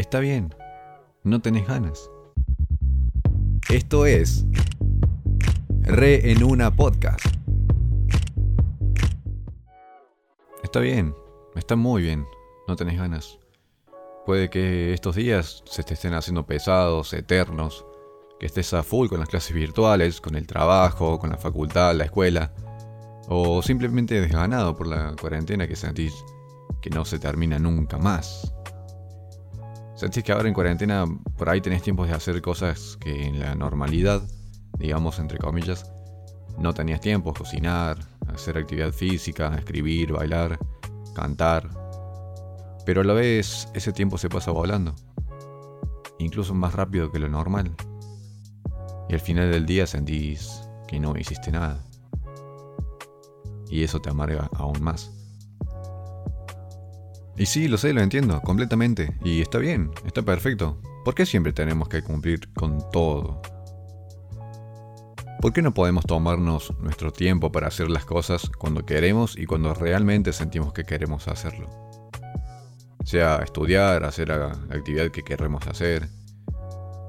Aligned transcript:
Está 0.00 0.18
bien, 0.18 0.54
no 1.24 1.42
tenés 1.42 1.68
ganas. 1.68 2.10
Esto 3.68 4.06
es 4.06 4.46
Re 5.82 6.32
en 6.32 6.42
una 6.42 6.74
podcast. 6.74 7.22
Está 10.62 10.80
bien, 10.80 11.14
está 11.54 11.76
muy 11.76 12.00
bien, 12.00 12.24
no 12.66 12.76
tenés 12.76 12.96
ganas. 12.96 13.38
Puede 14.24 14.48
que 14.48 14.94
estos 14.94 15.16
días 15.16 15.62
se 15.66 15.82
te 15.82 15.92
estén 15.92 16.14
haciendo 16.14 16.46
pesados, 16.46 17.12
eternos, 17.12 17.84
que 18.38 18.46
estés 18.46 18.72
a 18.72 18.82
full 18.82 19.08
con 19.08 19.20
las 19.20 19.28
clases 19.28 19.54
virtuales, 19.54 20.22
con 20.22 20.34
el 20.34 20.46
trabajo, 20.46 21.18
con 21.18 21.28
la 21.28 21.36
facultad, 21.36 21.94
la 21.94 22.04
escuela, 22.04 22.54
o 23.28 23.60
simplemente 23.60 24.18
desganado 24.18 24.74
por 24.74 24.86
la 24.86 25.14
cuarentena 25.20 25.68
que 25.68 25.76
sentís 25.76 26.14
que 26.80 26.88
no 26.88 27.04
se 27.04 27.18
termina 27.18 27.58
nunca 27.58 27.98
más. 27.98 28.54
Sentís 30.00 30.24
que 30.24 30.32
ahora 30.32 30.48
en 30.48 30.54
cuarentena 30.54 31.04
por 31.36 31.50
ahí 31.50 31.60
tenés 31.60 31.82
tiempos 31.82 32.08
de 32.08 32.14
hacer 32.14 32.40
cosas 32.40 32.96
que 33.02 33.26
en 33.26 33.38
la 33.38 33.54
normalidad, 33.54 34.22
digamos 34.78 35.18
entre 35.18 35.36
comillas, 35.36 35.92
no 36.56 36.72
tenías 36.72 37.02
tiempo, 37.02 37.34
cocinar, 37.34 37.98
hacer 38.28 38.56
actividad 38.56 38.92
física, 38.92 39.54
escribir, 39.58 40.12
bailar, 40.12 40.58
cantar. 41.14 41.68
Pero 42.86 43.02
a 43.02 43.04
la 43.04 43.12
vez 43.12 43.68
ese 43.74 43.92
tiempo 43.92 44.16
se 44.16 44.30
pasa 44.30 44.52
volando, 44.52 44.94
incluso 46.18 46.54
más 46.54 46.72
rápido 46.72 47.12
que 47.12 47.18
lo 47.18 47.28
normal. 47.28 47.70
Y 49.10 49.12
al 49.12 49.20
final 49.20 49.52
del 49.52 49.66
día 49.66 49.86
sentís 49.86 50.62
que 50.88 50.98
no 50.98 51.14
hiciste 51.14 51.52
nada. 51.52 51.84
Y 53.68 53.84
eso 53.84 54.00
te 54.00 54.08
amarga 54.08 54.48
aún 54.54 54.82
más. 54.82 55.19
Y 57.36 57.46
sí, 57.46 57.68
lo 57.68 57.78
sé, 57.78 57.92
lo 57.92 58.02
entiendo, 58.02 58.40
completamente. 58.42 59.14
Y 59.24 59.40
está 59.40 59.58
bien, 59.58 59.90
está 60.04 60.22
perfecto. 60.22 60.80
¿Por 61.04 61.14
qué 61.14 61.24
siempre 61.24 61.52
tenemos 61.52 61.88
que 61.88 62.02
cumplir 62.02 62.52
con 62.52 62.90
todo? 62.90 63.40
¿Por 65.40 65.54
qué 65.54 65.62
no 65.62 65.72
podemos 65.72 66.04
tomarnos 66.04 66.74
nuestro 66.80 67.12
tiempo 67.12 67.50
para 67.50 67.68
hacer 67.68 67.88
las 67.88 68.04
cosas 68.04 68.50
cuando 68.58 68.84
queremos 68.84 69.38
y 69.38 69.46
cuando 69.46 69.72
realmente 69.72 70.34
sentimos 70.34 70.74
que 70.74 70.84
queremos 70.84 71.28
hacerlo? 71.28 71.70
Sea 73.04 73.36
estudiar, 73.36 74.04
hacer 74.04 74.28
la 74.28 74.48
actividad 74.70 75.10
que 75.10 75.22
queremos 75.22 75.66
hacer. 75.66 76.08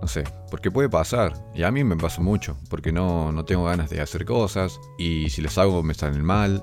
No 0.00 0.06
sé, 0.06 0.22
porque 0.48 0.70
puede 0.70 0.88
pasar. 0.88 1.34
Y 1.54 1.64
a 1.64 1.72
mí 1.72 1.82
me 1.82 1.96
pasa 1.96 2.22
mucho, 2.22 2.56
porque 2.70 2.92
no, 2.92 3.32
no 3.32 3.44
tengo 3.44 3.64
ganas 3.64 3.90
de 3.90 4.00
hacer 4.00 4.24
cosas 4.24 4.78
y 4.96 5.28
si 5.30 5.42
las 5.42 5.58
hago 5.58 5.82
me 5.82 5.94
salen 5.94 6.24
mal 6.24 6.62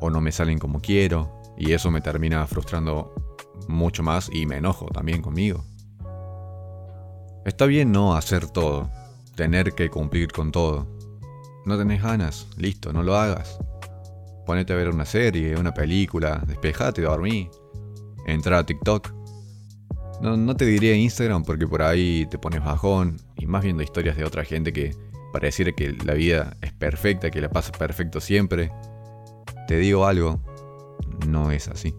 o 0.00 0.10
no 0.10 0.20
me 0.20 0.32
salen 0.32 0.58
como 0.58 0.80
quiero 0.80 1.39
y 1.60 1.74
eso 1.74 1.90
me 1.90 2.00
termina 2.00 2.46
frustrando 2.46 3.12
mucho 3.68 4.02
más 4.02 4.30
y 4.32 4.46
me 4.46 4.56
enojo 4.56 4.86
también 4.86 5.20
conmigo. 5.20 5.62
Está 7.44 7.66
bien 7.66 7.92
no 7.92 8.16
hacer 8.16 8.48
todo, 8.48 8.90
tener 9.36 9.74
que 9.74 9.90
cumplir 9.90 10.32
con 10.32 10.52
todo. 10.52 10.88
No 11.66 11.76
tenés 11.76 12.02
ganas, 12.02 12.48
listo, 12.56 12.94
no 12.94 13.02
lo 13.02 13.14
hagas. 13.14 13.58
Ponete 14.46 14.72
a 14.72 14.76
ver 14.76 14.88
una 14.88 15.04
serie, 15.04 15.54
una 15.54 15.72
película, 15.72 16.42
despejate, 16.46 17.02
dormí. 17.02 17.50
Entra 18.26 18.58
a 18.58 18.64
TikTok. 18.64 19.12
No, 20.22 20.38
no 20.38 20.56
te 20.56 20.64
diría 20.64 20.94
Instagram 20.94 21.44
porque 21.44 21.66
por 21.66 21.82
ahí 21.82 22.26
te 22.30 22.38
pones 22.38 22.64
bajón 22.64 23.20
y 23.36 23.46
más 23.46 23.62
viendo 23.62 23.82
historias 23.82 24.16
de 24.16 24.24
otra 24.24 24.44
gente 24.44 24.72
que 24.72 24.96
pareciera 25.30 25.72
que 25.72 25.92
la 25.92 26.14
vida 26.14 26.56
es 26.62 26.72
perfecta, 26.72 27.30
que 27.30 27.42
la 27.42 27.50
pasa 27.50 27.70
perfecto 27.72 28.18
siempre. 28.18 28.72
Te 29.68 29.76
digo 29.76 30.06
algo, 30.06 30.40
no 31.26 31.50
es 31.50 31.68
así. 31.68 31.94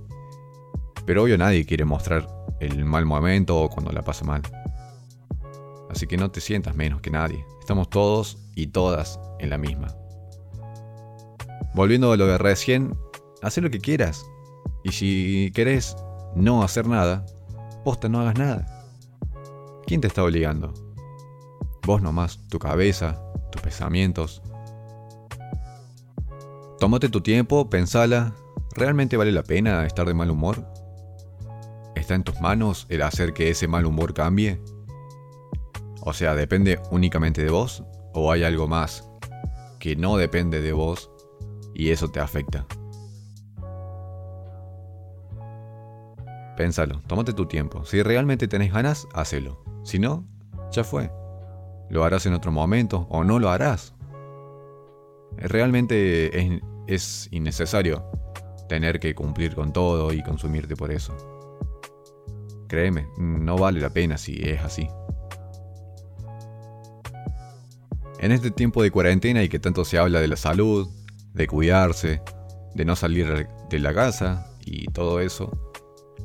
Pero 1.05 1.23
obvio 1.23 1.37
nadie 1.37 1.65
quiere 1.65 1.85
mostrar 1.85 2.27
el 2.59 2.85
mal 2.85 3.05
momento 3.05 3.59
o 3.59 3.69
cuando 3.69 3.91
la 3.91 4.03
pasa 4.03 4.23
mal. 4.25 4.41
Así 5.89 6.07
que 6.07 6.17
no 6.17 6.31
te 6.31 6.39
sientas 6.41 6.75
menos 6.75 7.01
que 7.01 7.09
nadie. 7.09 7.45
Estamos 7.59 7.89
todos 7.89 8.37
y 8.55 8.67
todas 8.67 9.19
en 9.39 9.49
la 9.49 9.57
misma. 9.57 9.87
Volviendo 11.73 12.11
a 12.11 12.17
lo 12.17 12.27
de 12.27 12.37
recién, 12.37 12.95
haz 13.41 13.57
lo 13.57 13.69
que 13.69 13.79
quieras. 13.79 14.25
Y 14.83 14.91
si 14.91 15.51
querés 15.53 15.95
no 16.35 16.63
hacer 16.63 16.87
nada, 16.87 17.25
posta 17.83 18.09
no 18.09 18.21
hagas 18.21 18.37
nada. 18.37 18.65
¿Quién 19.85 20.01
te 20.01 20.07
está 20.07 20.23
obligando? 20.23 20.73
Vos 21.85 22.01
nomás, 22.01 22.39
tu 22.49 22.59
cabeza, 22.59 23.21
tus 23.51 23.61
pensamientos. 23.61 24.41
Tómate 26.79 27.09
tu 27.09 27.21
tiempo, 27.21 27.69
pensala 27.69 28.33
¿Realmente 28.75 29.17
vale 29.17 29.31
la 29.31 29.43
pena 29.43 29.85
estar 29.85 30.07
de 30.07 30.13
mal 30.13 30.31
humor? 30.31 30.65
¿Está 31.95 32.15
en 32.15 32.23
tus 32.23 32.39
manos 32.39 32.85
el 32.89 33.01
hacer 33.01 33.33
que 33.33 33.49
ese 33.49 33.67
mal 33.67 33.85
humor 33.85 34.13
cambie? 34.13 34.61
O 36.01 36.13
sea, 36.13 36.35
¿depende 36.35 36.79
únicamente 36.89 37.43
de 37.43 37.51
vos? 37.51 37.83
¿O 38.13 38.31
hay 38.31 38.43
algo 38.43 38.67
más 38.67 39.07
que 39.79 39.95
no 39.95 40.15
depende 40.15 40.61
de 40.61 40.71
vos 40.71 41.11
y 41.73 41.89
eso 41.89 42.09
te 42.09 42.21
afecta? 42.21 42.65
Pénsalo, 46.55 47.01
tómate 47.07 47.33
tu 47.33 47.47
tiempo. 47.47 47.83
Si 47.85 48.01
realmente 48.03 48.47
tenés 48.47 48.71
ganas, 48.71 49.07
hacelo. 49.13 49.63
Si 49.83 49.99
no, 49.99 50.25
ya 50.71 50.83
fue. 50.83 51.11
Lo 51.89 52.05
harás 52.05 52.25
en 52.25 52.33
otro 52.33 52.51
momento 52.53 53.05
o 53.09 53.23
no 53.25 53.37
lo 53.37 53.49
harás. 53.49 53.93
Realmente 55.37 56.39
es, 56.39 56.61
es 56.87 57.27
innecesario 57.31 58.20
tener 58.71 59.01
que 59.01 59.13
cumplir 59.13 59.53
con 59.53 59.73
todo 59.73 60.13
y 60.13 60.23
consumirte 60.23 60.77
por 60.77 60.93
eso. 60.93 61.13
Créeme, 62.69 63.05
no 63.17 63.57
vale 63.57 63.81
la 63.81 63.89
pena 63.89 64.17
si 64.17 64.39
es 64.41 64.61
así. 64.61 64.87
En 68.19 68.31
este 68.31 68.49
tiempo 68.49 68.81
de 68.81 68.89
cuarentena 68.89 69.43
y 69.43 69.49
que 69.49 69.59
tanto 69.59 69.83
se 69.83 69.97
habla 69.97 70.21
de 70.21 70.29
la 70.29 70.37
salud, 70.37 70.87
de 71.33 71.47
cuidarse, 71.47 72.21
de 72.73 72.85
no 72.85 72.95
salir 72.95 73.45
de 73.69 73.79
la 73.79 73.93
casa 73.93 74.55
y 74.61 74.85
todo 74.85 75.19
eso, 75.19 75.51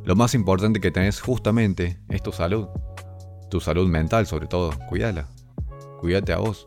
lo 0.05 0.15
más 0.15 0.33
importante 0.37 0.81
que 0.81 0.93
tenés 0.93 1.21
justamente 1.21 1.99
es 2.09 2.23
tu 2.23 2.31
salud. 2.31 2.69
Tu 3.51 3.59
salud 3.59 3.89
mental 3.89 4.29
sobre 4.29 4.47
todo, 4.47 4.71
cuídala. 4.89 5.27
Cuídate 5.99 6.33
a 6.33 6.37
vos. 6.37 6.65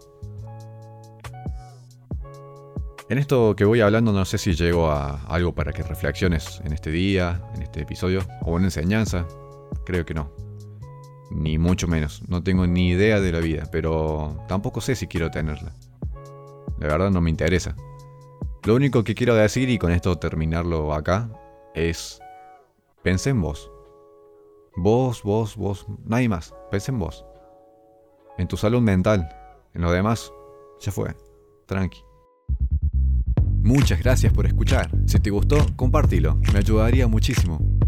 En 3.10 3.18
esto 3.18 3.56
que 3.56 3.66
voy 3.66 3.82
hablando 3.82 4.14
no 4.14 4.24
sé 4.24 4.38
si 4.38 4.54
llego 4.54 4.92
a 4.92 5.24
algo 5.24 5.56
para 5.56 5.74
que 5.74 5.82
reflexiones 5.82 6.62
en 6.64 6.74
este 6.74 6.92
día, 6.92 7.42
en 7.56 7.64
este 7.64 7.82
episodio, 7.82 8.22
o 8.44 8.54
una 8.54 8.66
enseñanza. 8.66 9.26
Creo 9.84 10.06
que 10.06 10.14
no. 10.14 10.32
Ni 11.32 11.58
mucho 11.58 11.88
menos. 11.88 12.22
No 12.28 12.44
tengo 12.44 12.68
ni 12.68 12.90
idea 12.90 13.20
de 13.20 13.32
la 13.32 13.40
vida, 13.40 13.64
pero 13.72 14.46
tampoco 14.48 14.80
sé 14.80 14.96
si 14.96 15.08
quiero 15.08 15.32
tenerla. 15.32 15.74
La 16.78 16.88
verdad 16.88 17.10
no 17.10 17.20
me 17.20 17.32
interesa. 17.32 17.76
Lo 18.64 18.76
único 18.76 19.04
que 19.04 19.16
quiero 19.16 19.34
decir, 19.34 19.70
y 19.70 19.80
con 19.80 19.92
esto 19.92 20.20
terminarlo 20.20 20.94
acá, 20.94 21.32
es... 21.74 22.22
Pensé 23.02 23.32
en 23.32 23.42
vos. 23.42 23.72
Vos, 24.76 25.24
vos, 25.24 25.56
vos, 25.56 25.88
nadie 26.06 26.30
más. 26.30 26.54
Pensé 26.70 26.92
en 26.92 27.00
vos. 27.00 27.26
En 28.38 28.48
tu 28.48 28.56
salud 28.56 28.82
mental. 28.82 29.28
En 29.74 29.82
lo 29.82 29.92
demás, 29.92 30.32
ya 30.80 30.92
fue. 30.92 31.16
Tranqui. 31.66 32.09
Muchas 33.62 34.00
gracias 34.00 34.34
por 34.34 34.46
escuchar. 34.46 34.90
Si 35.06 35.20
te 35.20 35.30
gustó, 35.30 35.66
compártelo, 35.76 36.40
me 36.54 36.60
ayudaría 36.60 37.08
muchísimo. 37.08 37.79